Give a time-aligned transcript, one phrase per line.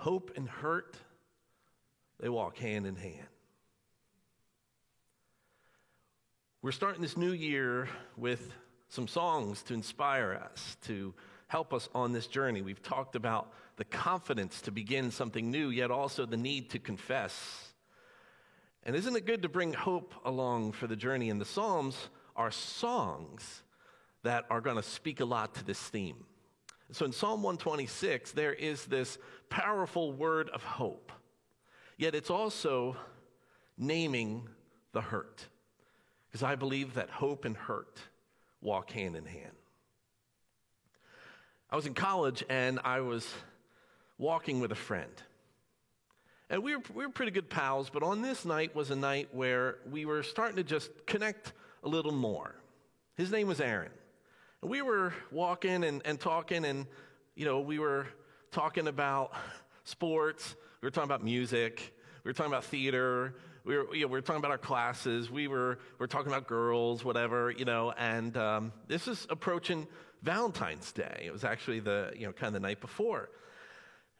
[0.00, 0.96] Hope and hurt,
[2.20, 3.28] they walk hand in hand.
[6.62, 8.50] We're starting this new year with
[8.88, 11.12] some songs to inspire us, to
[11.48, 12.62] help us on this journey.
[12.62, 17.68] We've talked about the confidence to begin something new, yet also the need to confess.
[18.84, 21.28] And isn't it good to bring hope along for the journey?
[21.28, 23.64] And the Psalms are songs
[24.22, 26.24] that are going to speak a lot to this theme.
[26.92, 29.18] So in Psalm 126, there is this
[29.48, 31.12] powerful word of hope,
[31.96, 32.96] yet it's also
[33.78, 34.48] naming
[34.92, 35.46] the hurt.
[36.28, 37.98] Because I believe that hope and hurt
[38.60, 39.52] walk hand in hand.
[41.70, 43.28] I was in college and I was
[44.18, 45.10] walking with a friend.
[46.48, 49.28] And we were, we were pretty good pals, but on this night was a night
[49.32, 51.52] where we were starting to just connect
[51.84, 52.54] a little more.
[53.16, 53.92] His name was Aaron.
[54.62, 56.86] We were walking and, and talking, and,
[57.34, 58.06] you know, we were
[58.50, 59.32] talking about
[59.84, 64.08] sports, we were talking about music, we were talking about theater, we were, you know,
[64.08, 67.64] we were talking about our classes, we were, we were talking about girls, whatever, you
[67.64, 69.86] know, and um, this is approaching
[70.22, 71.22] Valentine's Day.
[71.24, 73.30] It was actually the, you know, kind of the night before.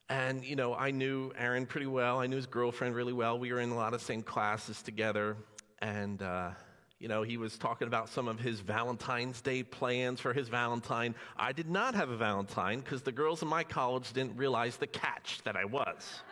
[0.08, 2.18] And, you know, I knew Aaron pretty well.
[2.18, 3.38] I knew his girlfriend really well.
[3.38, 5.36] We were in a lot of same classes together.
[5.80, 6.52] And, uh,
[7.00, 11.14] you know, he was talking about some of his Valentine's Day plans for his Valentine.
[11.34, 14.86] I did not have a Valentine because the girls in my college didn't realize the
[14.86, 16.22] catch that I was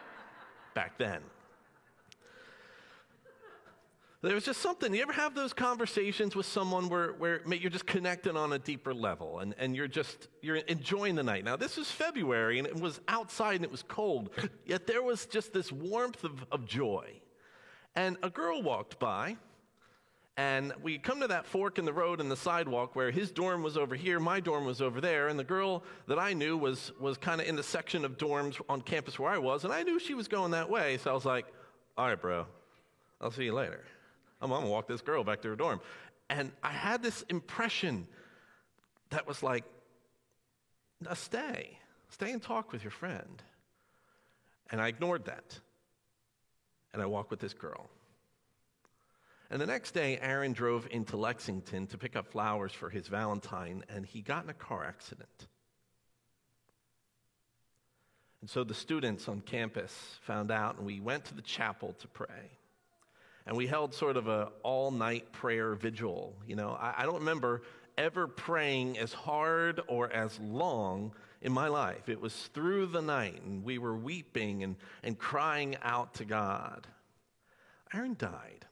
[0.74, 1.20] back then.
[4.20, 4.92] There was just something.
[4.92, 8.92] You ever have those conversations with someone where, where you're just connecting on a deeper
[8.92, 11.44] level and, and you're just you're enjoying the night?
[11.44, 14.30] Now, this was February and it was outside and it was cold,
[14.66, 17.20] yet there was just this warmth of, of joy.
[17.94, 19.36] And a girl walked by,
[20.38, 23.60] and we come to that fork in the road and the sidewalk where his dorm
[23.64, 26.92] was over here, my dorm was over there, and the girl that I knew was,
[27.00, 29.82] was kind of in the section of dorms on campus where I was, and I
[29.82, 31.46] knew she was going that way, so I was like,
[31.96, 32.46] all right, bro,
[33.20, 33.84] I'll see you later.
[34.40, 35.80] I'm, I'm gonna walk this girl back to her dorm.
[36.30, 38.06] And I had this impression
[39.10, 39.64] that was like,
[41.00, 43.42] now stay, stay and talk with your friend.
[44.70, 45.58] And I ignored that.
[46.92, 47.90] And I walked with this girl.
[49.50, 53.82] And the next day, Aaron drove into Lexington to pick up flowers for his Valentine,
[53.88, 55.48] and he got in a car accident.
[58.40, 59.92] And so the students on campus
[60.22, 62.58] found out, and we went to the chapel to pray
[63.48, 66.36] and we held sort of a all-night prayer vigil.
[66.46, 67.62] You know, I, I don't remember
[67.96, 72.10] ever praying as hard or as long in my life.
[72.10, 76.86] It was through the night, and we were weeping and, and crying out to God.
[77.94, 78.66] Aaron died.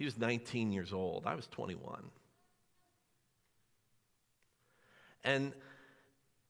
[0.00, 1.26] He was 19 years old.
[1.26, 2.02] I was 21.
[5.24, 5.52] And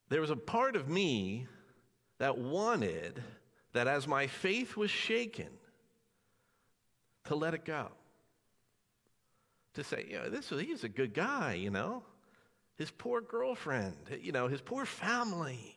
[0.09, 1.49] there was a part of me
[2.19, 3.21] that wanted
[3.72, 5.49] that as my faith was shaken,
[7.25, 7.89] to let it go.
[9.75, 12.05] To say, you know, this he's a good guy, you know.
[12.77, 15.77] His poor girlfriend, you know, his poor family.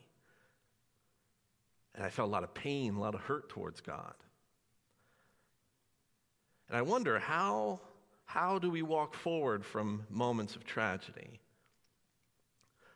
[1.96, 4.14] And I felt a lot of pain, a lot of hurt towards God.
[6.68, 7.80] And I wonder how,
[8.24, 11.40] how do we walk forward from moments of tragedy?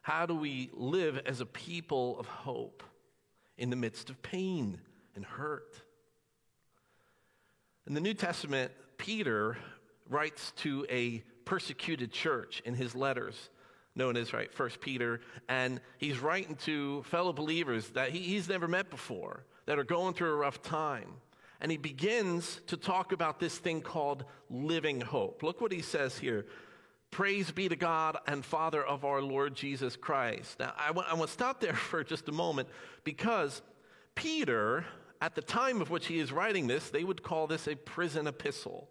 [0.02, 2.82] How do we live as a people of hope
[3.56, 4.80] in the midst of pain
[5.14, 5.82] and hurt?
[7.86, 9.56] In the New Testament, Peter
[10.08, 13.48] writes to a persecuted church in his letters
[13.94, 18.68] known as right first peter and he's writing to fellow believers that he, he's never
[18.68, 21.08] met before that are going through a rough time
[21.60, 25.42] and he begins to talk about this thing called living hope.
[25.42, 26.46] Look what he says here.
[27.10, 30.58] Praise be to god and father of our lord jesus christ.
[30.60, 32.68] Now i want, I want to stop there for just a moment
[33.04, 33.62] because
[34.14, 34.84] peter
[35.20, 38.26] at the time of which he is writing this, they would call this a prison
[38.26, 38.88] epistle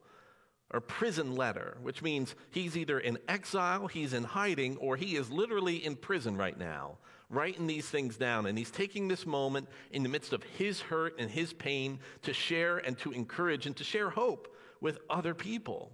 [0.72, 5.32] or prison letter, which means he's either in exile, he's in hiding, or he is
[5.32, 6.98] literally in prison right now,
[7.30, 8.46] writing these things down.
[8.46, 12.34] And he's taking this moment in the midst of his hurt and his pain to
[12.34, 15.92] share and to encourage and to share hope with other people.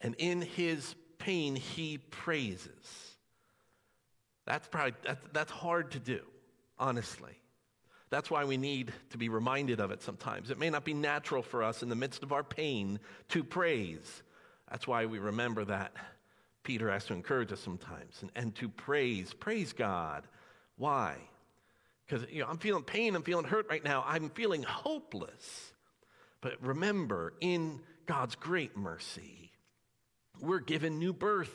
[0.00, 3.16] And in his pain, he praises.
[4.44, 6.20] That's probably, that's, that's hard to do,
[6.78, 7.38] honestly.
[8.10, 10.50] That's why we need to be reminded of it sometimes.
[10.50, 13.00] It may not be natural for us in the midst of our pain
[13.30, 14.22] to praise.
[14.70, 15.92] That's why we remember that
[16.62, 19.32] Peter has to encourage us sometimes and, and to praise.
[19.32, 20.24] Praise God.
[20.76, 21.16] Why?
[22.06, 25.72] Because you know, I'm feeling pain, I'm feeling hurt right now, I'm feeling hopeless.
[26.40, 29.52] But remember, in God's great mercy,
[30.40, 31.54] we're given new birth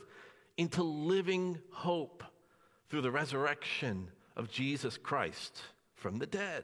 [0.55, 2.23] into living hope
[2.89, 5.61] through the resurrection of Jesus Christ
[5.95, 6.63] from the dead.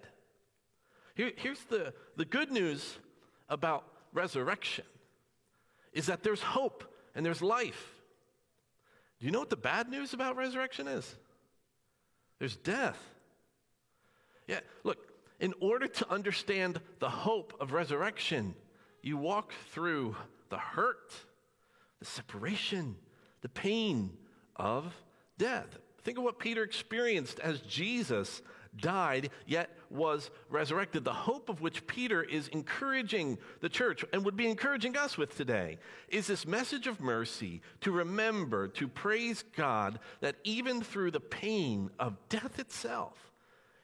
[1.16, 2.98] Here, here's the, the good news
[3.50, 4.86] about resurrection
[5.92, 6.84] is that there's hope
[7.14, 7.94] and there's life.
[9.20, 11.16] Do you know what the bad news about resurrection is?
[12.44, 13.00] There's death.
[14.50, 14.98] Yeah, look,
[15.40, 18.54] in order to understand the hope of resurrection,
[19.02, 20.18] you walk through
[20.50, 21.14] the hurt,
[22.00, 22.98] the separation,
[23.44, 24.18] the pain
[24.58, 24.94] of
[25.38, 25.78] death.
[26.02, 28.42] Think of what Peter experienced as Jesus
[28.78, 31.04] died, yet was resurrected.
[31.04, 35.36] The hope of which Peter is encouraging the church and would be encouraging us with
[35.38, 35.78] today
[36.10, 41.90] is this message of mercy to remember, to praise God that even through the pain
[42.00, 43.32] of death itself,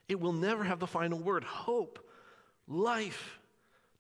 [0.08, 1.44] it will never have the final word.
[1.44, 2.00] Hope,
[2.68, 3.40] life,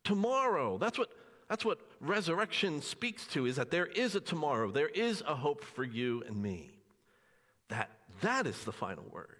[0.03, 0.77] tomorrow.
[0.77, 1.09] That's what,
[1.47, 5.63] that's what resurrection speaks to, is that there is a tomorrow, there is a hope
[5.63, 6.71] for you and me.
[7.69, 9.38] That, that is the final word.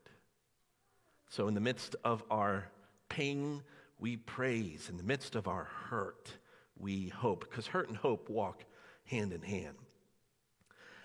[1.29, 2.65] So, in the midst of our
[3.07, 3.61] pain,
[3.99, 4.89] we praise.
[4.89, 6.31] In the midst of our hurt,
[6.77, 8.65] we hope, because hurt and hope walk
[9.05, 9.75] hand in hand.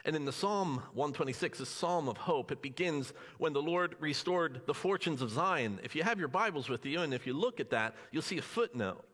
[0.07, 4.63] And in the Psalm 126, the Psalm of Hope, it begins when the Lord restored
[4.67, 5.79] the fortunes of Zion.
[5.83, 8.39] If you have your Bibles with you, and if you look at that, you'll see
[8.39, 9.05] a footnote.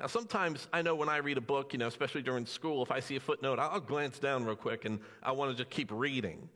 [0.00, 2.90] Now, sometimes I know when I read a book, you know, especially during school, if
[2.90, 5.90] I see a footnote, I'll glance down real quick and I want to just keep
[5.92, 6.48] reading.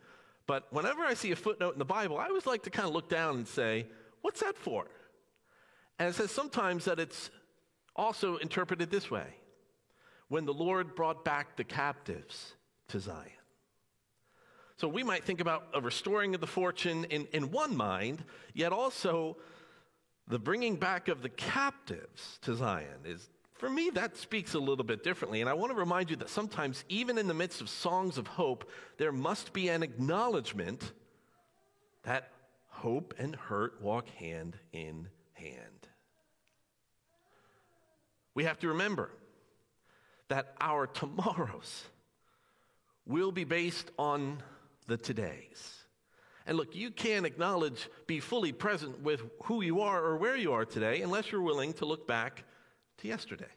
[0.47, 2.95] But whenever I see a footnote in the Bible, I always like to kind of
[2.95, 3.87] look down and say,
[4.25, 4.87] What's that for?
[5.99, 7.29] And it says sometimes that it's
[7.95, 9.27] also interpreted this way
[10.29, 12.55] when the Lord brought back the captives
[12.89, 13.29] to Zion.
[14.79, 18.25] So we might think about a restoring of the fortune in, in one mind,
[18.55, 19.37] yet also
[20.27, 24.87] the bringing back of the captives to Zion is, for me, that speaks a little
[24.87, 25.43] bit differently.
[25.43, 28.27] And I want to remind you that sometimes, even in the midst of songs of
[28.27, 30.93] hope, there must be an acknowledgement
[32.05, 32.31] that
[32.85, 35.89] Hope and hurt walk hand in hand.
[38.35, 39.11] We have to remember
[40.29, 41.85] that our tomorrows
[43.07, 44.43] will be based on
[44.87, 45.79] the todays.
[46.47, 50.53] And look, you can't acknowledge, be fully present with who you are or where you
[50.53, 52.45] are today unless you're willing to look back
[52.99, 53.55] to yesterday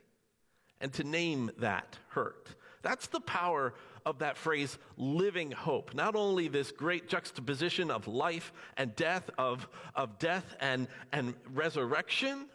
[0.79, 2.47] and to name that hurt.
[2.81, 3.73] That's the power
[4.07, 5.93] of that phrase, living hope.
[5.93, 12.45] Not only this great juxtaposition of life and death, of, of death and, and resurrection,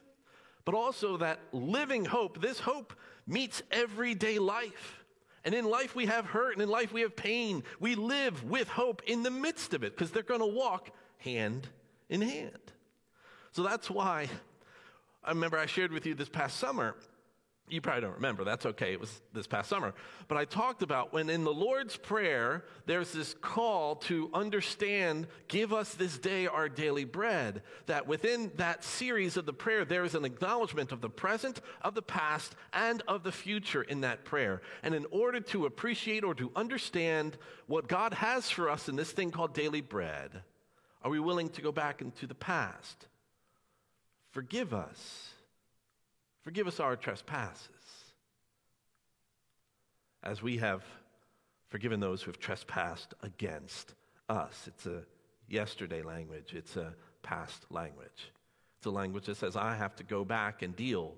[0.64, 2.40] but also that living hope.
[2.40, 2.94] This hope
[3.26, 5.04] meets everyday life.
[5.44, 7.64] And in life we have hurt, and in life we have pain.
[7.78, 11.68] We live with hope in the midst of it because they're going to walk hand
[12.08, 12.72] in hand.
[13.50, 14.30] So that's why
[15.22, 16.96] I remember I shared with you this past summer
[17.68, 18.44] you probably don't remember.
[18.44, 18.92] That's okay.
[18.92, 19.94] It was this past summer.
[20.28, 25.72] But I talked about when in the Lord's Prayer, there's this call to understand, give
[25.72, 27.62] us this day our daily bread.
[27.86, 31.94] That within that series of the prayer, there is an acknowledgement of the present, of
[31.94, 34.60] the past, and of the future in that prayer.
[34.82, 37.38] And in order to appreciate or to understand
[37.68, 40.42] what God has for us in this thing called daily bread,
[41.02, 43.06] are we willing to go back into the past?
[44.32, 45.32] Forgive us
[46.42, 47.68] Forgive us our trespasses,
[50.22, 50.82] as we have
[51.68, 53.94] forgiven those who have trespassed against
[54.28, 54.64] us.
[54.66, 55.02] It's a
[55.48, 58.32] yesterday language, it's a past language.
[58.78, 61.14] It's a language that says, I have to go back and deal.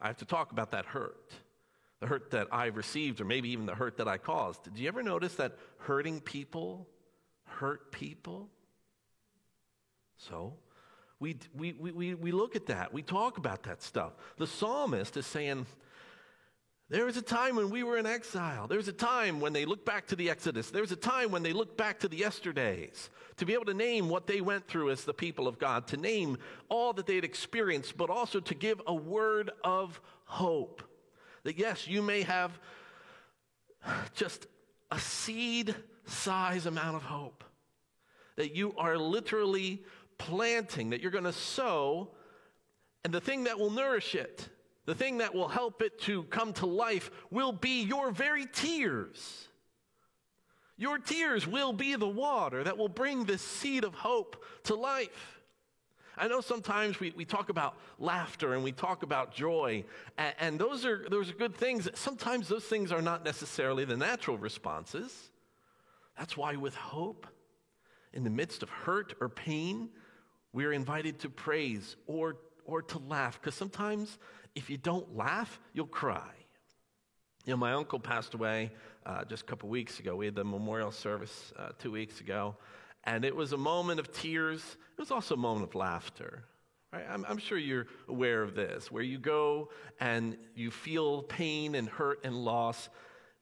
[0.00, 1.32] I have to talk about that hurt,
[2.00, 4.64] the hurt that I received, or maybe even the hurt that I caused.
[4.64, 6.86] Did you ever notice that hurting people
[7.44, 8.50] hurt people?
[10.18, 10.52] So,
[11.22, 12.92] we, we, we, we look at that.
[12.92, 14.12] We talk about that stuff.
[14.38, 15.66] The psalmist is saying,
[16.90, 18.66] there was a time when we were in exile.
[18.66, 20.70] There was a time when they look back to the Exodus.
[20.70, 23.74] There was a time when they look back to the yesterdays to be able to
[23.74, 26.38] name what they went through as the people of God, to name
[26.68, 30.82] all that they'd experienced, but also to give a word of hope.
[31.44, 32.58] That yes, you may have
[34.12, 34.48] just
[34.90, 35.76] a seed
[36.06, 37.44] size amount of hope.
[38.34, 39.84] That you are literally
[40.26, 42.10] planting that you're going to sow,
[43.04, 44.48] and the thing that will nourish it,
[44.86, 49.48] the thing that will help it to come to life, will be your very tears.
[50.76, 55.40] Your tears will be the water that will bring this seed of hope to life.
[56.16, 59.84] I know sometimes we, we talk about laughter and we talk about joy,
[60.18, 61.88] and, and those, are, those are good things.
[61.94, 65.30] Sometimes those things are not necessarily the natural responses.
[66.18, 67.26] That's why, with hope,
[68.12, 69.88] in the midst of hurt or pain,
[70.52, 74.18] we are invited to praise or, or to laugh, because sometimes
[74.54, 76.30] if you don't laugh, you'll cry.
[77.44, 78.70] You know, my uncle passed away
[79.04, 80.14] uh, just a couple weeks ago.
[80.14, 82.56] We had the memorial service uh, two weeks ago,
[83.04, 84.60] and it was a moment of tears.
[84.96, 86.44] It was also a moment of laughter.
[86.92, 87.04] Right?
[87.08, 91.88] I'm, I'm sure you're aware of this, where you go and you feel pain and
[91.88, 92.90] hurt and loss,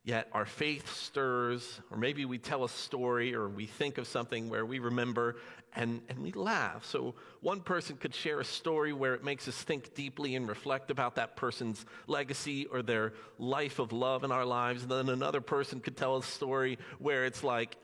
[0.04, 4.49] yet our faith stirs, or maybe we tell a story or we think of something
[4.49, 5.37] where we remember
[5.76, 6.85] and, and we laugh.
[6.85, 10.90] So, one person could share a story where it makes us think deeply and reflect
[10.90, 14.83] about that person's legacy or their life of love in our lives.
[14.83, 17.76] And then another person could tell a story where it's like,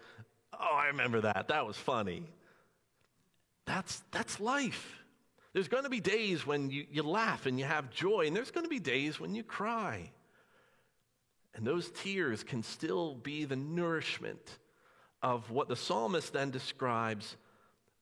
[0.52, 1.48] oh, I remember that.
[1.48, 2.24] That was funny.
[3.66, 5.04] That's, that's life.
[5.52, 8.50] There's going to be days when you, you laugh and you have joy, and there's
[8.50, 10.10] going to be days when you cry.
[11.56, 14.58] And those tears can still be the nourishment
[15.22, 17.36] of what the psalmist then describes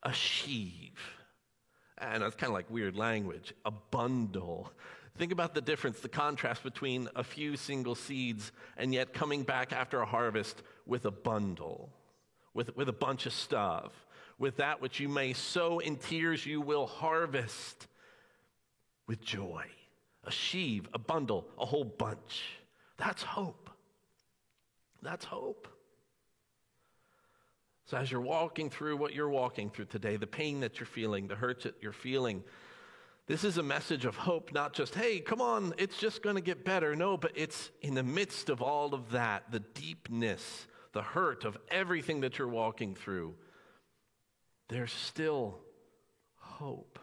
[0.03, 0.93] a sheaf.
[1.97, 4.71] And that's kind of like weird language, a bundle.
[5.17, 9.71] Think about the difference, the contrast between a few single seeds and yet coming back
[9.71, 11.89] after a harvest with a bundle,
[12.53, 13.93] with, with a bunch of stuff
[14.37, 17.87] with that which you may sow in tears, you will harvest
[19.07, 19.65] with joy.
[20.25, 22.43] A sheave, a bundle, a whole bunch.
[22.97, 23.69] That's hope.
[25.01, 25.67] That's hope.
[27.85, 31.27] So, as you're walking through what you're walking through today, the pain that you're feeling,
[31.27, 32.43] the hurt that you're feeling,
[33.27, 36.41] this is a message of hope, not just, hey, come on, it's just going to
[36.41, 36.95] get better.
[36.95, 41.57] No, but it's in the midst of all of that, the deepness, the hurt of
[41.69, 43.35] everything that you're walking through
[44.67, 45.59] there's still
[46.37, 46.99] hope.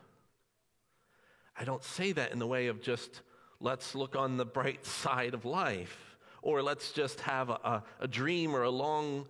[1.57, 3.21] I don't say that in the way of just
[3.63, 8.09] let's look on the bright side of life or let's just have a, a, a
[8.09, 9.27] dream or a long,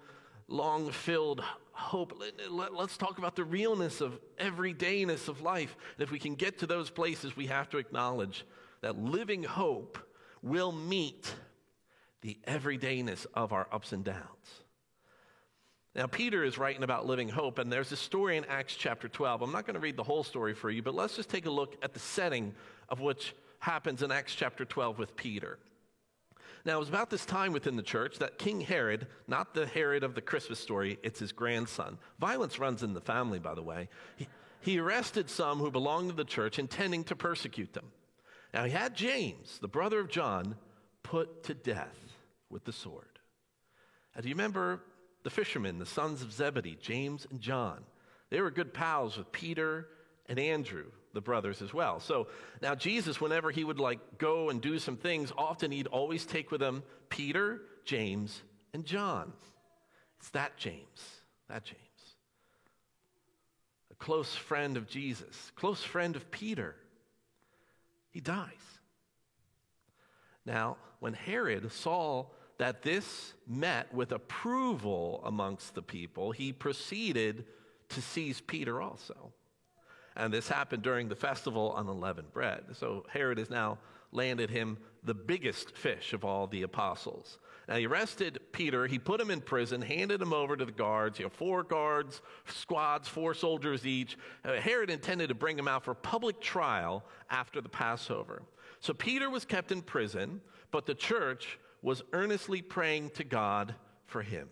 [0.49, 2.21] long filled hope.
[2.51, 5.77] Let, us talk about the realness of everydayness of life.
[5.97, 8.45] And if we can get to those places, we have to acknowledge
[8.81, 9.99] that living hope
[10.43, 11.33] will meet
[12.23, 14.63] the everydayness of our ups and downs.
[15.95, 19.43] Now, Peter is writing about living hope, and there's a story in Acts chapter 12.
[19.43, 21.51] I'm not going to read the whole story for you, but let's just take a
[21.51, 22.55] look at the setting
[22.89, 25.59] of which happens in Acts chapter 12 with Peter.
[26.65, 30.05] Now, it was about this time within the church that King Herod, not the Herod
[30.05, 31.99] of the Christmas story, it's his grandson.
[32.21, 33.89] Violence runs in the family, by the way.
[34.17, 34.29] He,
[34.61, 37.87] he arrested some who belonged to the church, intending to persecute them.
[38.53, 40.57] Now, he had James, the brother of John,
[41.03, 42.15] put to death
[42.51, 43.19] with the sword.
[44.15, 44.83] Now, do you remember
[45.23, 47.85] the fishermen, the sons of Zebedee, James and John.
[48.31, 49.89] They were good pals with Peter
[50.27, 52.01] and Andrew, the brothers as well.
[52.01, 52.29] So
[52.61, 56.51] now Jesus, whenever he would like go and do some things, often he'd always take
[56.51, 58.43] with him Peter, James,
[58.73, 59.33] and John.
[60.19, 61.79] It's that James, that James.
[63.91, 66.77] A close friend of Jesus, close friend of Peter.
[68.11, 68.49] He dies.
[70.45, 72.27] Now, when Herod saw
[72.59, 77.45] that this met with approval amongst the people, he proceeded
[77.89, 79.33] to seize Peter also.
[80.17, 82.65] And this happened during the festival on unleavened bread.
[82.73, 83.79] So Herod has now
[84.13, 87.39] landed him the biggest fish of all the apostles.
[87.69, 91.19] Now he arrested Peter, he put him in prison, handed him over to the guards,
[91.19, 94.19] you know, four guards, squads, four soldiers each.
[94.45, 98.43] Uh, Herod intended to bring him out for public trial after the Passover.
[98.81, 100.41] So Peter was kept in prison,
[100.71, 103.75] but the church was earnestly praying to God
[104.07, 104.49] for him.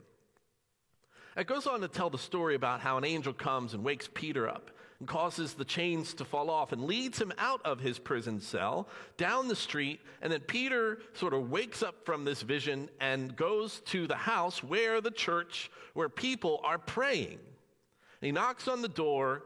[1.37, 4.49] It goes on to tell the story about how an angel comes and wakes Peter
[4.49, 8.41] up and causes the chains to fall off and leads him out of his prison
[8.41, 10.01] cell down the street.
[10.23, 14.63] And then Peter sort of wakes up from this vision and goes to the house
[14.63, 17.39] where the church, where people are praying.
[17.39, 19.45] And he knocks on the door,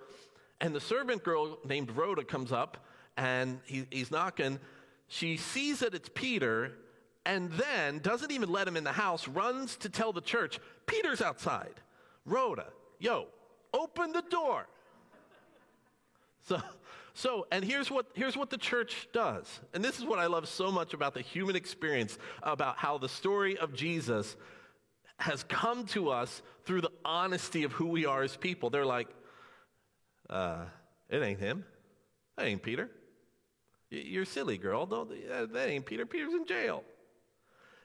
[0.61, 2.85] and the servant girl named Rhoda comes up
[3.17, 4.59] and he, he's knocking.
[5.07, 6.73] She sees that it's Peter
[7.25, 11.23] and then doesn't even let him in the house, runs to tell the church, Peter's
[11.23, 11.75] outside.
[12.27, 12.67] Rhoda,
[12.99, 13.27] yo,
[13.73, 14.67] open the door.
[16.45, 16.61] So,
[17.15, 19.61] so, and here's what, here's what the church does.
[19.73, 23.09] And this is what I love so much about the human experience, about how the
[23.09, 24.37] story of Jesus
[25.19, 28.69] has come to us through the honesty of who we are as people.
[28.69, 29.09] They're like,
[30.29, 30.65] uh,
[31.09, 31.65] it ain't him.
[32.37, 32.91] That ain't Peter.
[33.91, 34.87] You're silly, girl.
[34.87, 35.09] Don't,
[35.53, 36.05] that ain't Peter.
[36.05, 36.83] Peter's in jail.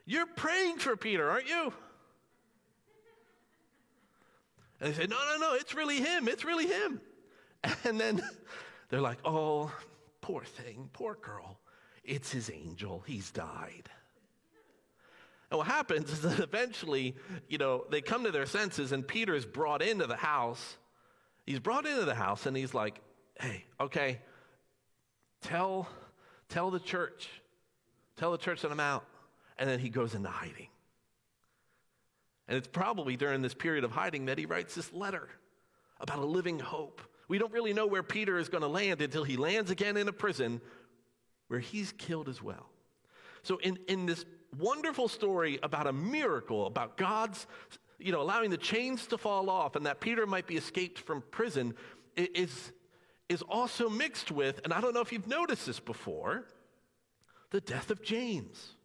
[0.06, 1.72] You're praying for Peter, aren't you?
[4.82, 6.28] And they say, No, no, no, it's really him.
[6.28, 7.00] It's really him.
[7.86, 8.22] And then
[8.90, 9.72] they're like, Oh,
[10.22, 11.60] poor thing, poor girl.
[12.04, 13.04] It's his angel.
[13.06, 13.90] He's died.
[15.52, 17.16] And what happens is that eventually,
[17.48, 20.78] you know, they come to their senses and Peter is brought into the house.
[21.46, 23.02] He's brought into the house and he's like,
[23.40, 24.20] Hey, okay,
[25.42, 25.88] tell,
[26.50, 27.30] tell the church,
[28.18, 29.06] tell the church that I'm out
[29.58, 30.68] and then he goes into hiding.
[32.48, 35.30] And it's probably during this period of hiding that he writes this letter
[36.00, 39.24] about a living hope We don't really know where Peter is going to land until
[39.24, 40.60] he lands again in a prison
[41.48, 42.70] where he's killed as well.
[43.44, 44.26] So, in, in this
[44.58, 47.48] wonderful story about a miracle, about God's,
[48.00, 51.24] you know, allowing the chains to fall off and that Peter might be escaped from
[51.32, 51.76] prison,
[52.18, 52.74] is,
[53.30, 56.46] is also mixed with, and I don't know if you've noticed this before,
[57.52, 58.76] the death of James.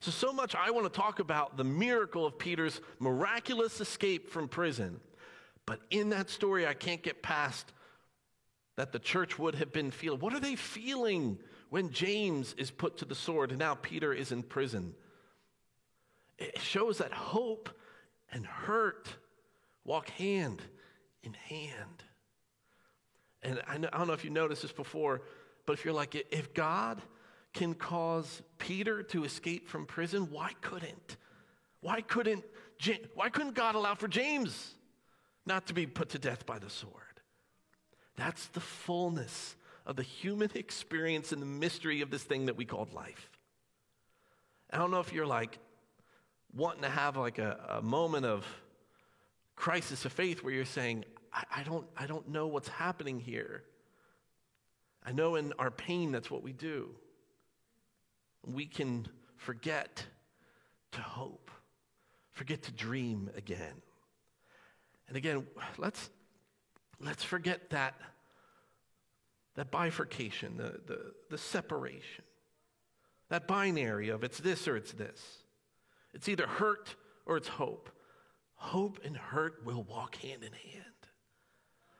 [0.00, 4.46] So, so much I want to talk about the miracle of Peter's miraculous escape from
[4.46, 5.00] prison.
[5.66, 7.72] But in that story, I can't get past
[8.76, 10.20] that the church would have been feeling.
[10.20, 11.38] What are they feeling
[11.70, 14.94] when James is put to the sword and now Peter is in prison?
[16.38, 17.68] It shows that hope
[18.32, 19.08] and hurt
[19.84, 20.62] walk hand
[21.22, 22.02] in hand.
[23.42, 25.22] And I, don't know if you noticed this before,
[25.66, 27.02] but if you're like, if God
[27.52, 31.16] can cause Peter to escape from prison, why couldn't?
[31.80, 32.44] Why couldn't,
[33.14, 34.74] why couldn't God allow for James
[35.46, 36.94] not to be put to death by the sword?
[38.16, 39.56] That's the fullness
[39.86, 43.30] of the human experience and the mystery of this thing that we called life.
[44.70, 45.58] I don't know if you're like
[46.54, 48.46] wanting to have like a, a moment of
[49.56, 53.64] crisis of faith where you're saying, I, I, don't, I don't know what's happening here.
[55.04, 56.90] I know in our pain that's what we do
[58.44, 59.06] we can
[59.36, 60.04] forget
[60.92, 61.50] to hope,
[62.32, 63.82] forget to dream again.
[65.12, 66.08] And again, let's,
[66.98, 68.00] let's forget that,
[69.56, 72.24] that bifurcation, the, the, the separation,
[73.28, 75.20] that binary of it's this or it's this.
[76.14, 77.90] It's either hurt or it's hope.
[78.54, 80.84] Hope and hurt will walk hand in hand.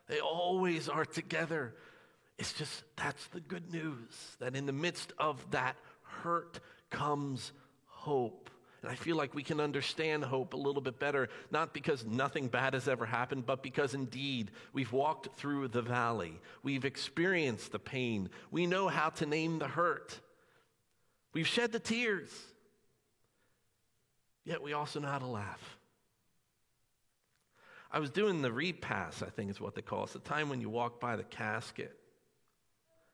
[0.08, 1.74] They always are together.
[2.38, 5.76] It's just that's the good news that in the midst of that
[6.22, 7.52] hurt comes
[7.84, 8.48] hope.
[8.82, 12.48] And I feel like we can understand hope a little bit better, not because nothing
[12.48, 16.40] bad has ever happened, but because indeed we've walked through the valley.
[16.64, 18.28] We've experienced the pain.
[18.50, 20.18] We know how to name the hurt.
[21.32, 22.30] We've shed the tears.
[24.44, 25.78] Yet we also know how to laugh.
[27.92, 30.04] I was doing the repass, I think is what they call it.
[30.04, 31.96] It's the time when you walk by the casket.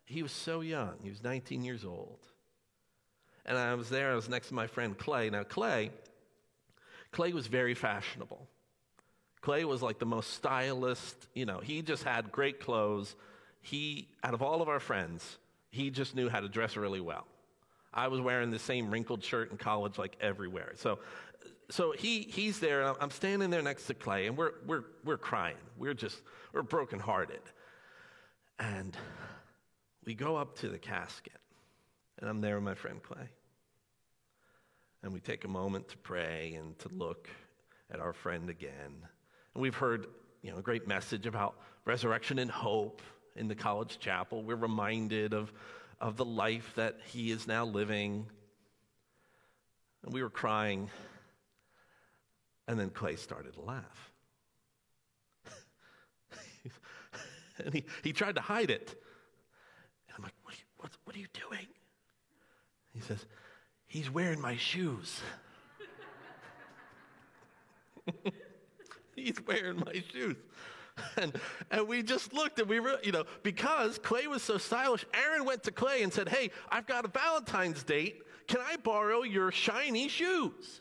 [0.07, 2.28] He was so young, he was 19 years old
[3.49, 4.13] and I was there.
[4.13, 5.31] I was next to my friend Clay.
[5.31, 5.91] Now, Clay,
[7.13, 8.47] Clay was very fashionable.
[9.41, 11.17] Clay was like the most stylist.
[11.35, 13.17] You know, he just had great clothes.
[13.63, 15.39] He, out of all of our friends,
[15.71, 17.27] he just knew how to dress really well.
[17.93, 20.73] I was wearing the same wrinkled shirt in college, like everywhere.
[20.77, 20.99] So,
[21.71, 22.85] so he, he's there.
[23.03, 25.57] I'm standing there next to Clay, and we're, we're, we're crying.
[25.79, 26.21] We're just,
[26.53, 27.41] we're brokenhearted.
[28.59, 28.95] And
[30.05, 31.33] we go up to the casket,
[32.19, 33.31] and I'm there with my friend Clay
[35.03, 37.29] and we take a moment to pray and to look
[37.91, 39.07] at our friend again.
[39.55, 40.07] And we've heard,
[40.43, 43.03] you know, a great message about resurrection and hope
[43.37, 44.43] in the college chapel.
[44.43, 45.53] We're reminded of,
[46.01, 48.27] of the life that he is now living.
[50.05, 50.91] And we were crying.
[52.67, 54.13] And then Clay started to laugh.
[57.65, 58.95] and he, he tried to hide it.
[60.09, 61.67] And I'm like, what are you, what, what are you doing?
[62.93, 63.25] He says,
[63.89, 65.21] He's wearing my shoes.
[69.17, 70.37] He's wearing my shoes.
[71.17, 71.33] And,
[71.71, 75.45] and we just looked and we were, you know, because Clay was so stylish, Aaron
[75.45, 78.21] went to Clay and said, Hey, I've got a Valentine's date.
[78.49, 80.81] Can I borrow your shiny shoes?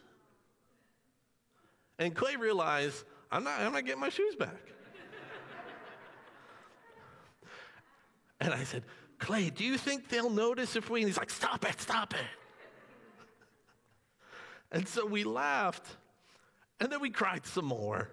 [2.00, 4.58] And Clay realized, I'm not, I'm not getting my shoes back.
[8.40, 8.86] and I said,
[9.20, 11.02] Clay, do you think they'll notice if we?
[11.02, 12.26] And he's like, Stop it, stop it.
[14.72, 15.88] And so we laughed.
[16.80, 18.10] And then we cried some more.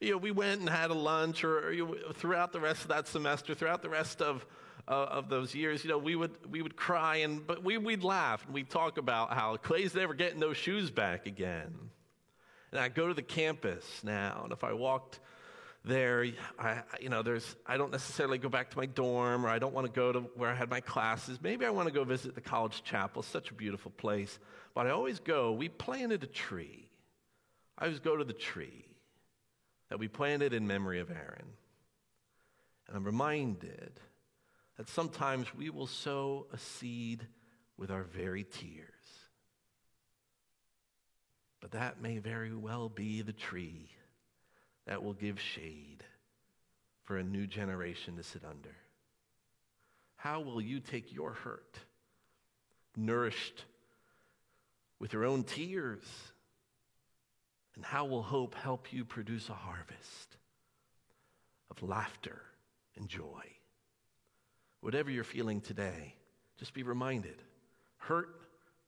[0.00, 2.88] You know, we went and had a lunch, or you know, throughout the rest of
[2.88, 4.46] that semester, throughout the rest of,
[4.88, 8.02] uh, of those years, you know, we would, we would cry, and, but we, we'd
[8.02, 11.74] laugh, and we'd talk about how Clay's never getting those shoes back again.
[12.72, 15.20] And I go to the campus now, and if I walked
[15.84, 16.26] there,
[16.58, 19.72] I, you know, there's, I don't necessarily go back to my dorm, or I don't
[19.72, 21.38] want to go to where I had my classes.
[21.42, 23.22] Maybe I want to go visit the college chapel.
[23.22, 24.38] Such a beautiful place.
[24.74, 26.90] But I always go, we planted a tree.
[27.78, 28.84] I always go to the tree
[29.88, 31.46] that we planted in memory of Aaron.
[32.86, 33.92] And I'm reminded
[34.76, 37.26] that sometimes we will sow a seed
[37.78, 38.86] with our very tears.
[41.60, 43.88] But that may very well be the tree
[44.90, 46.02] that will give shade
[47.04, 48.74] for a new generation to sit under.
[50.16, 51.78] How will you take your hurt,
[52.96, 53.66] nourished
[54.98, 56.02] with your own tears?
[57.76, 60.36] And how will hope help you produce a harvest
[61.70, 62.42] of laughter
[62.96, 63.44] and joy.
[64.80, 66.16] Whatever you're feeling today,
[66.58, 67.36] just be reminded
[67.96, 68.40] hurt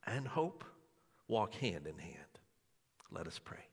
[0.04, 0.64] and hope
[1.28, 2.16] walk hand in hand.
[3.12, 3.71] Let us pray.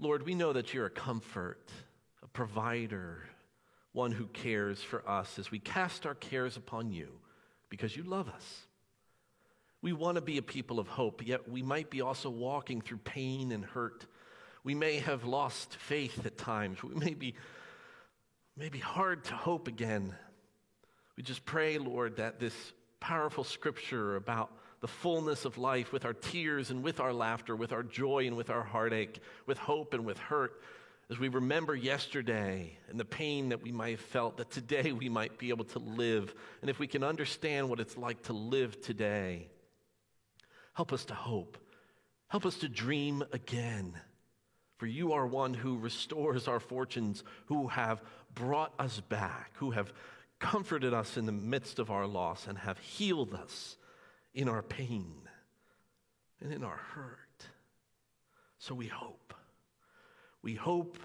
[0.00, 1.70] Lord, we know that you're a comfort,
[2.22, 3.22] a provider,
[3.92, 7.10] one who cares for us as we cast our cares upon you
[7.68, 8.66] because you love us.
[9.82, 12.98] We want to be a people of hope, yet we might be also walking through
[12.98, 14.06] pain and hurt.
[14.64, 16.82] We may have lost faith at times.
[16.82, 17.34] We may be,
[18.56, 20.14] may be hard to hope again.
[21.16, 22.54] We just pray, Lord, that this
[23.00, 24.50] powerful scripture about
[24.80, 28.36] the fullness of life with our tears and with our laughter, with our joy and
[28.36, 30.60] with our heartache, with hope and with hurt,
[31.10, 35.08] as we remember yesterday and the pain that we might have felt, that today we
[35.08, 36.32] might be able to live.
[36.60, 39.48] And if we can understand what it's like to live today,
[40.72, 41.58] help us to hope.
[42.28, 43.94] Help us to dream again.
[44.78, 49.92] For you are one who restores our fortunes, who have brought us back, who have
[50.38, 53.76] comforted us in the midst of our loss, and have healed us
[54.34, 55.14] in our pain
[56.40, 57.18] and in our hurt.
[58.58, 59.34] So we hope.
[60.42, 60.98] We hope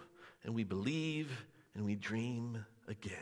[0.44, 3.18] and we believe and we dream again.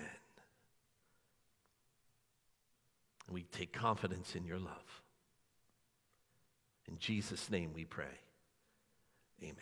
[3.32, 5.02] We take confidence in your love.
[6.88, 8.20] In Jesus' name we pray.
[9.42, 9.56] Amen.